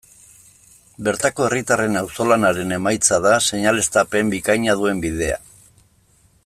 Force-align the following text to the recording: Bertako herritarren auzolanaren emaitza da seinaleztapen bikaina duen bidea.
Bertako 1.07 1.45
herritarren 1.49 1.99
auzolanaren 2.01 2.73
emaitza 2.79 3.21
da 3.29 3.37
seinaleztapen 3.49 4.35
bikaina 4.35 4.81
duen 4.81 5.05
bidea. 5.05 5.41